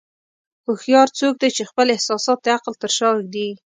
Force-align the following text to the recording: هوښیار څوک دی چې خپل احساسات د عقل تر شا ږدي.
هوښیار 0.65 1.07
څوک 1.19 1.33
دی 1.41 1.49
چې 1.57 1.63
خپل 1.69 1.87
احساسات 1.95 2.39
د 2.43 2.47
عقل 2.57 2.73
تر 2.81 2.91
شا 2.97 3.09
ږدي. 3.23 3.49